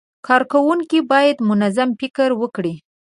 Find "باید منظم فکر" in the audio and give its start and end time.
1.11-2.29